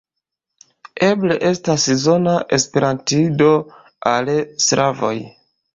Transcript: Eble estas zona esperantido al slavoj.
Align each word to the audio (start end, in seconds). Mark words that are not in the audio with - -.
Eble 1.07 1.37
estas 1.51 1.85
zona 2.05 2.35
esperantido 2.59 3.53
al 4.15 4.35
slavoj. 4.71 5.17